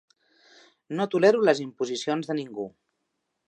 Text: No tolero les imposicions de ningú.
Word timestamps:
No 1.01 1.07
tolero 1.15 1.43
les 1.49 1.61
imposicions 1.67 2.33
de 2.33 2.41
ningú. 2.41 2.67